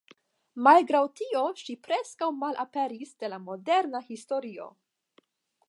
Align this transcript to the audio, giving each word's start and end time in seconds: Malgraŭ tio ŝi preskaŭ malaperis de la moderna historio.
Malgraŭ 0.67 1.01
tio 1.19 1.43
ŝi 1.63 1.75
preskaŭ 1.87 2.31
malaperis 2.45 3.13
de 3.21 3.31
la 3.35 3.39
moderna 3.45 4.05
historio. 4.09 4.69